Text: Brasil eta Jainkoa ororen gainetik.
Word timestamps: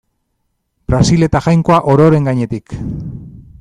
Brasil 0.93 1.27
eta 1.27 1.43
Jainkoa 1.49 1.79
ororen 1.97 2.29
gainetik. 2.31 2.79